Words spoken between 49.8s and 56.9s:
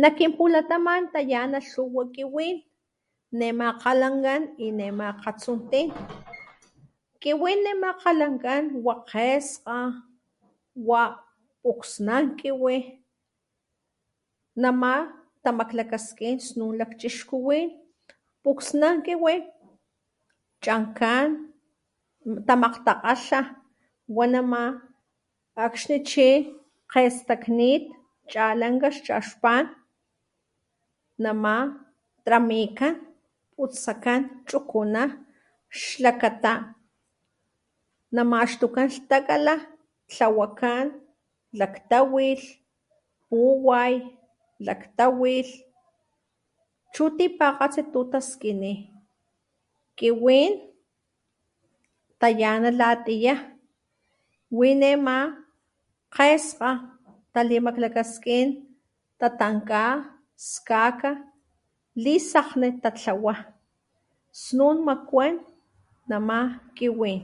kiwí tayana latiyá wi nema kgeskga